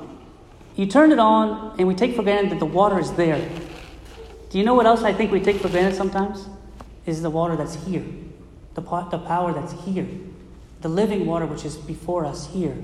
You 0.76 0.88
turn 0.88 1.12
it 1.12 1.20
on 1.20 1.76
and 1.78 1.88
we 1.88 1.94
take 1.94 2.16
for 2.16 2.24
granted 2.24 2.52
that 2.52 2.60
the 2.60 2.66
water 2.66 3.00
is 3.00 3.12
there. 3.14 3.48
Do 4.56 4.60
you 4.60 4.64
know 4.64 4.74
what 4.74 4.86
else 4.86 5.04
I 5.04 5.12
think 5.12 5.34
we 5.34 5.42
take 5.42 5.58
for 5.58 5.68
granted 5.68 5.98
sometimes? 5.98 6.48
Is 7.06 7.22
the 7.22 7.30
water 7.30 7.58
that's 7.58 7.76
here, 7.84 8.06
the, 8.74 8.80
the 8.80 9.18
power 9.18 9.52
that's 9.52 9.74
here, 9.84 10.08
the 10.80 10.88
living 10.88 11.26
water 11.26 11.46
which 11.46 11.66
is 11.66 11.76
before 11.76 12.24
us 12.26 12.48
here. 12.54 12.78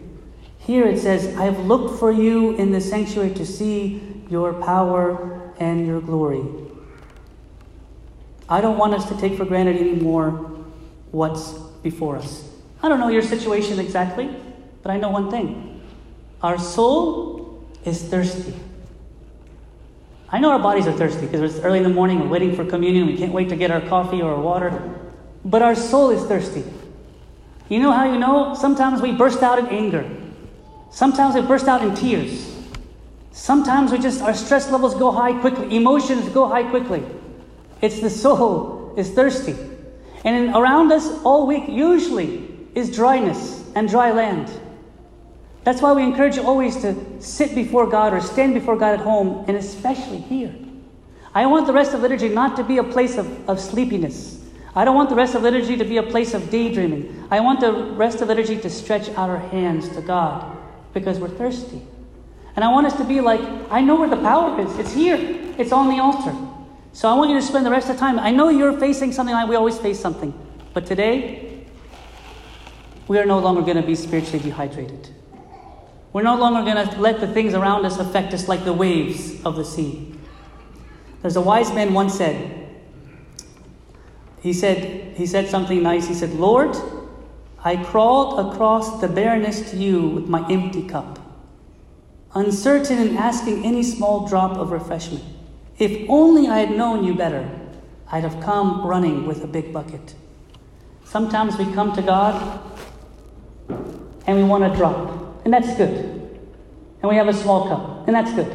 Here 0.58 0.86
it 0.86 1.00
says, 1.00 1.34
I 1.38 1.46
have 1.46 1.60
looked 1.60 1.98
for 1.98 2.12
you 2.12 2.58
in 2.58 2.74
the 2.74 2.82
sanctuary 2.82 3.34
to 3.36 3.46
see 3.46 4.22
your 4.30 4.51
power 4.51 5.54
and 5.62 5.88
your 5.88 6.01
glory. 6.01 6.44
I 8.50 8.60
don't 8.60 8.78
want 8.78 8.94
us 8.94 9.08
to 9.08 9.18
take 9.18 9.38
for 9.38 9.46
granted 9.46 9.78
anymore 9.78 10.32
what's 11.12 11.54
before 11.84 12.18
us. 12.18 12.50
I 12.84 12.90
don't 12.90 13.00
know 13.00 13.08
your 13.08 13.22
situation 13.22 13.80
exactly, 13.80 14.30
but 14.84 14.92
I 14.92 14.98
know 14.98 15.10
one 15.10 15.32
thing. 15.32 15.82
Our 16.42 16.60
soul 16.60 17.66
is 17.86 18.04
thirsty. 18.04 18.56
I 20.31 20.39
know 20.39 20.51
our 20.51 20.59
bodies 20.59 20.88
are 20.88 20.93
thirsty 20.93 21.25
because 21.25 21.41
it's 21.41 21.63
early 21.63 21.77
in 21.77 21.83
the 21.83 21.89
morning, 21.89 22.19
we're 22.21 22.27
waiting 22.27 22.55
for 22.55 22.63
communion, 22.63 23.05
we 23.05 23.17
can't 23.17 23.33
wait 23.33 23.50
to 23.50 23.55
get 23.57 23.69
our 23.69 23.81
coffee 23.81 24.21
or 24.21 24.33
our 24.33 24.41
water. 24.41 24.81
But 25.43 25.61
our 25.61 25.75
soul 25.75 26.11
is 26.11 26.25
thirsty. 26.25 26.63
You 27.67 27.79
know 27.79 27.91
how 27.91 28.11
you 28.11 28.17
know? 28.17 28.53
Sometimes 28.53 29.01
we 29.01 29.11
burst 29.11 29.43
out 29.43 29.59
in 29.59 29.67
anger. 29.67 30.09
Sometimes 30.89 31.35
we 31.35 31.41
burst 31.41 31.67
out 31.67 31.83
in 31.83 31.95
tears. 31.95 32.55
Sometimes 33.31 33.91
we 33.91 33.97
just 33.97 34.21
our 34.21 34.33
stress 34.33 34.71
levels 34.71 34.95
go 34.95 35.11
high 35.11 35.39
quickly, 35.39 35.75
emotions 35.75 36.27
go 36.29 36.47
high 36.47 36.63
quickly. 36.63 37.03
It's 37.81 38.00
the 38.00 38.09
soul 38.09 38.93
is 38.97 39.09
thirsty. 39.11 39.55
And 40.23 40.55
around 40.55 40.91
us 40.91 41.07
all 41.23 41.47
week 41.47 41.67
usually 41.67 42.47
is 42.75 42.93
dryness 42.93 43.63
and 43.75 43.89
dry 43.89 44.11
land. 44.11 44.51
That's 45.63 45.82
why 45.82 45.94
we 45.94 46.03
encourage 46.03 46.38
you 46.38 46.44
always 46.44 46.82
to 46.82 47.22
sit 47.22 47.53
before 47.53 47.88
God 47.88 48.13
or 48.13 48.22
stand 48.22 48.53
before 48.53 48.75
God 48.75 49.00
at 49.00 49.01
home, 49.01 49.46
and 49.48 49.56
especially 49.58 50.20
here. 50.20 50.53
I 51.34 51.46
want 51.46 51.68
the 51.68 51.74
rest 51.74 51.94
of 51.94 52.01
liturgy 52.01 52.30
not 52.30 52.56
to 52.58 52.63
be 52.63 52.77
a 52.77 52.84
place 52.84 53.18
of, 53.18 53.50
of 53.50 53.60
sleepiness. 53.60 54.44
I 54.75 54.86
don't 54.86 54.96
want 54.96 55.10
the 55.10 55.15
rest 55.15 55.36
of 55.36 55.44
liturgy 55.44 55.77
to 55.77 55.84
be 55.84 55.98
a 55.98 56.03
place 56.03 56.34
of 56.34 56.50
daydreaming. 56.50 57.27
I 57.30 57.41
want 57.41 57.60
the 57.60 57.72
rest 57.74 58.22
of 58.22 58.27
liturgy 58.27 58.58
to 58.58 58.70
stretch 58.70 59.10
out 59.10 59.30
our 59.30 59.38
hands 59.38 59.88
to 59.89 60.01
God 60.01 60.58
because 60.94 61.20
we're 61.20 61.30
thirsty. 61.30 61.82
And 62.56 62.65
I 62.65 62.70
want 62.70 62.88
us 62.88 62.96
to 62.98 63.03
be 63.03 63.22
like, 63.22 63.41
I 63.70 63.82
know 63.82 63.96
where 63.96 64.10
the 64.10 64.18
power 64.18 64.60
is. 64.60 64.77
It's 64.77 64.94
here, 64.94 65.18
it's 65.58 65.72
on 65.72 65.89
the 65.89 66.01
altar. 66.01 66.36
So 66.94 67.08
I 67.08 67.13
want 67.13 67.30
you 67.30 67.39
to 67.39 67.46
spend 67.46 67.65
the 67.65 67.72
rest 67.72 67.89
of 67.89 67.96
the 67.96 68.00
time. 68.00 68.20
I 68.20 68.32
know 68.32 68.50
you're 68.50 68.77
facing 68.77 69.13
something 69.13 69.34
like 69.34 69.48
we 69.48 69.56
always 69.56 69.77
face 69.77 70.00
something. 70.00 70.34
But 70.74 70.86
today, 70.86 71.65
we 73.08 73.20
are 73.20 73.25
no 73.25 73.39
longer 73.39 73.62
going 73.62 73.77
to 73.77 73.84
be 73.84 73.96
spiritually 73.96 74.39
dehydrated. 74.39 75.10
We're 76.13 76.24
no 76.24 76.36
longer 76.36 76.70
going 76.70 76.88
to 76.88 77.00
let 77.00 77.20
the 77.20 77.27
things 77.27 77.53
around 77.53 77.86
us 77.86 77.98
affect 77.98 78.34
us 78.34 78.48
like 78.48 78.65
the 78.65 78.74
waves 78.74 79.44
of 79.46 79.56
the 79.56 79.63
sea. 79.63 80.13
There's 81.22 81.36
a 81.36 81.41
wise 81.41 81.74
man 81.74 81.94
once 81.94 82.15
said, 82.15 82.62
he 84.41 84.53
said, 84.53 85.15
he 85.15 85.25
said 85.27 85.50
something 85.50 85.84
nice. 85.84 86.08
He 86.08 86.15
said, 86.15 86.32
Lord, 86.32 86.75
I 87.63 87.75
crawled 87.75 88.53
across 88.53 89.00
the 89.00 89.08
barrenness 89.08 89.70
to 89.70 89.77
you 89.77 90.08
with 90.08 90.27
my 90.27 90.50
empty 90.50 90.88
cup, 90.88 91.20
uncertain 92.34 92.98
in 92.98 93.18
asking 93.18 93.63
any 93.63 93.84
small 93.84 94.27
drop 94.27 94.58
of 94.58 94.72
refreshment. 94.72 95.24
If 95.77 96.10
only 96.10 96.48
I 96.48 96.58
had 96.58 96.75
known 96.75 97.03
you 97.03 97.13
better, 97.13 97.48
I'd 98.12 98.24
have 98.24 98.44
come 98.44 98.86
running 98.86 99.27
with 99.27 99.44
a 99.44 99.48
big 99.48 99.72
bucket. 99.72 100.15
Sometimes 101.06 101.58
we 101.58 101.72
come 101.74 101.94
to 101.94 102.01
God 102.01 102.62
and 104.25 104.38
we 104.38 104.44
want 104.44 104.63
a 104.63 104.75
drop 104.75 105.21
and 105.43 105.53
that's 105.53 105.75
good. 105.75 105.95
And 107.01 107.10
we 107.10 107.15
have 107.15 107.27
a 107.27 107.33
small 107.33 107.67
cup, 107.67 108.07
and 108.07 108.15
that's 108.15 108.33
good. 108.33 108.51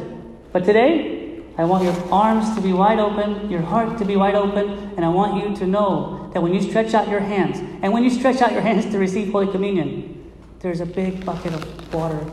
But 0.53 0.65
today, 0.65 1.43
I 1.57 1.65
want 1.65 1.83
your 1.83 1.95
arms 2.13 2.53
to 2.55 2.61
be 2.61 2.71
wide 2.71 2.99
open, 2.99 3.49
your 3.49 3.61
heart 3.61 3.97
to 3.97 4.05
be 4.05 4.15
wide 4.15 4.35
open, 4.35 4.93
and 4.95 5.03
I 5.03 5.09
want 5.09 5.43
you 5.43 5.55
to 5.57 5.67
know 5.67 6.29
that 6.33 6.41
when 6.41 6.53
you 6.53 6.61
stretch 6.61 6.93
out 6.93 7.09
your 7.09 7.19
hands, 7.19 7.59
and 7.81 7.91
when 7.91 8.03
you 8.03 8.09
stretch 8.09 8.41
out 8.41 8.51
your 8.51 8.61
hands 8.61 8.85
to 8.91 8.99
receive 8.99 9.31
Holy 9.31 9.51
Communion, 9.51 10.31
there's 10.59 10.81
a 10.81 10.85
big 10.85 11.25
bucket 11.25 11.53
of 11.53 11.93
water 11.93 12.25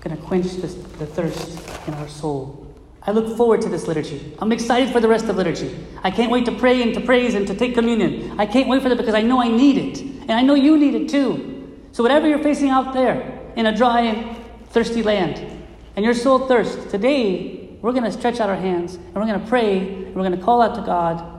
going 0.00 0.16
to 0.16 0.22
quench 0.22 0.56
the 0.56 0.68
thirst 0.68 1.58
in 1.88 1.94
our 1.94 2.08
soul. 2.08 2.60
I 3.02 3.10
look 3.10 3.36
forward 3.36 3.60
to 3.62 3.68
this 3.68 3.86
liturgy. 3.86 4.34
I'm 4.38 4.52
excited 4.52 4.90
for 4.92 5.00
the 5.00 5.08
rest 5.08 5.26
of 5.26 5.36
liturgy. 5.36 5.76
I 6.02 6.10
can't 6.10 6.30
wait 6.30 6.44
to 6.46 6.52
pray 6.52 6.82
and 6.82 6.94
to 6.94 7.00
praise 7.00 7.34
and 7.34 7.46
to 7.46 7.54
take 7.54 7.74
communion. 7.74 8.38
I 8.38 8.46
can't 8.46 8.68
wait 8.68 8.82
for 8.82 8.88
that 8.88 8.96
because 8.96 9.14
I 9.14 9.22
know 9.22 9.42
I 9.42 9.48
need 9.48 9.76
it. 9.76 10.00
And 10.00 10.32
I 10.32 10.42
know 10.42 10.54
you 10.54 10.78
need 10.78 10.94
it 10.94 11.08
too. 11.08 11.78
So, 11.92 12.02
whatever 12.02 12.28
you're 12.28 12.42
facing 12.42 12.70
out 12.70 12.94
there 12.94 13.33
in 13.56 13.66
a 13.66 13.76
dry 13.76 14.36
thirsty 14.70 15.02
land, 15.02 15.38
and 15.96 16.04
your 16.04 16.14
soul 16.14 16.46
thirsts, 16.46 16.90
today 16.90 17.76
we're 17.80 17.92
going 17.92 18.04
to 18.04 18.12
stretch 18.12 18.40
out 18.40 18.48
our 18.48 18.56
hands 18.56 18.94
and 18.94 19.14
we're 19.14 19.26
going 19.26 19.40
to 19.40 19.46
pray 19.46 19.78
and 19.78 20.14
we're 20.14 20.22
going 20.22 20.36
to 20.36 20.42
call 20.44 20.60
out 20.60 20.74
to 20.74 20.82
God 20.82 21.30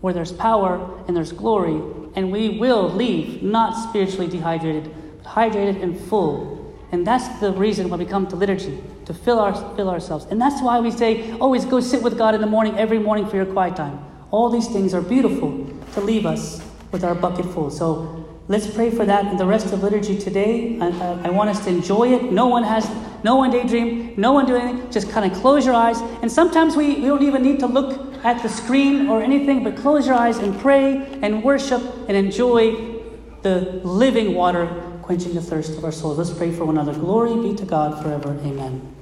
where 0.00 0.14
there's 0.14 0.32
power 0.32 1.04
and 1.06 1.16
there's 1.16 1.32
glory, 1.32 1.80
and 2.16 2.32
we 2.32 2.58
will 2.58 2.88
leave 2.90 3.42
not 3.42 3.88
spiritually 3.88 4.26
dehydrated, 4.26 4.90
but 5.18 5.26
hydrated 5.26 5.82
and 5.82 5.98
full. 5.98 6.74
And 6.92 7.06
that's 7.06 7.28
the 7.38 7.52
reason 7.52 7.88
why 7.88 7.98
we 7.98 8.06
come 8.06 8.26
to 8.28 8.36
liturgy, 8.36 8.82
to 9.04 9.14
fill, 9.14 9.38
our, 9.38 9.54
fill 9.76 9.88
ourselves. 9.90 10.26
And 10.30 10.40
that's 10.40 10.60
why 10.62 10.80
we 10.80 10.90
say, 10.90 11.32
always 11.32 11.64
go 11.64 11.80
sit 11.80 12.02
with 12.02 12.18
God 12.18 12.34
in 12.34 12.40
the 12.40 12.46
morning, 12.46 12.76
every 12.78 12.98
morning 12.98 13.26
for 13.26 13.36
your 13.36 13.46
quiet 13.46 13.76
time. 13.76 14.04
All 14.30 14.48
these 14.48 14.68
things 14.68 14.94
are 14.94 15.02
beautiful 15.02 15.66
to 15.92 16.00
leave 16.00 16.26
us 16.26 16.64
with 16.90 17.04
our 17.04 17.14
bucket 17.14 17.44
full. 17.46 17.70
So 17.70 18.19
Let's 18.50 18.66
pray 18.66 18.90
for 18.90 19.06
that 19.06 19.26
in 19.26 19.36
the 19.36 19.46
rest 19.46 19.72
of 19.72 19.84
liturgy 19.84 20.18
today. 20.18 20.76
I, 20.80 20.88
I, 20.88 21.26
I, 21.26 21.30
want 21.30 21.50
us 21.50 21.62
to 21.66 21.70
enjoy 21.70 22.14
it. 22.14 22.32
No 22.32 22.48
one 22.48 22.64
has, 22.64 22.90
no 23.22 23.36
one 23.36 23.52
daydream, 23.52 24.12
no 24.16 24.32
one 24.32 24.44
do 24.44 24.56
anything. 24.56 24.90
Just 24.90 25.08
kind 25.08 25.30
of 25.30 25.38
close 25.40 25.64
your 25.64 25.76
eyes. 25.76 26.00
And 26.20 26.32
sometimes 26.32 26.74
we, 26.74 26.96
we 26.96 27.06
don't 27.06 27.22
even 27.22 27.44
need 27.44 27.60
to 27.60 27.68
look 27.68 28.12
at 28.24 28.42
the 28.42 28.48
screen 28.48 29.06
or 29.06 29.22
anything, 29.22 29.62
but 29.62 29.76
close 29.76 30.04
your 30.04 30.16
eyes 30.16 30.38
and 30.38 30.58
pray 30.58 30.96
and 31.22 31.44
worship 31.44 31.80
and 32.08 32.16
enjoy 32.16 32.98
the 33.42 33.80
living 33.84 34.34
water 34.34 34.66
quenching 35.02 35.34
the 35.34 35.40
thirst 35.40 35.78
of 35.78 35.84
our 35.84 35.92
souls. 35.92 36.18
Let's 36.18 36.32
pray 36.32 36.50
for 36.50 36.64
one 36.64 36.76
another. 36.76 36.98
Glory 36.98 37.40
be 37.40 37.54
to 37.54 37.64
God 37.64 38.02
forever. 38.02 38.30
Amen. 38.42 38.96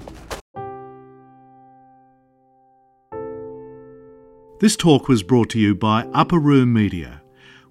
This 4.61 4.77
talk 4.77 5.09
was 5.09 5.23
brought 5.23 5.49
to 5.51 5.59
you 5.59 5.75
by 5.75 6.03
Upper 6.13 6.39
Room 6.39 6.75
Media. 6.75 7.23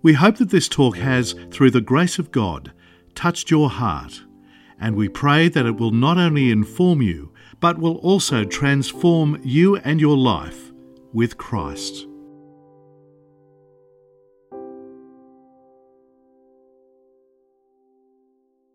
We 0.01 0.13
hope 0.13 0.37
that 0.37 0.49
this 0.49 0.69
talk 0.69 0.97
has, 0.97 1.33
through 1.51 1.71
the 1.71 1.81
grace 1.81 2.19
of 2.19 2.31
God, 2.31 2.71
touched 3.15 3.51
your 3.51 3.69
heart, 3.69 4.23
and 4.79 4.95
we 4.95 5.09
pray 5.09 5.49
that 5.49 5.65
it 5.65 5.77
will 5.77 5.91
not 5.91 6.17
only 6.17 6.51
inform 6.51 7.01
you, 7.01 7.31
but 7.59 7.79
will 7.79 7.97
also 7.97 8.43
transform 8.43 9.39
you 9.43 9.75
and 9.77 9.99
your 9.99 10.17
life 10.17 10.71
with 11.13 11.37
Christ. 11.37 12.06